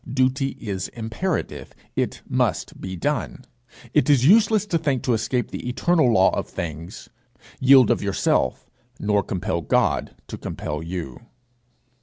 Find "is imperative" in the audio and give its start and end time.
0.59-1.75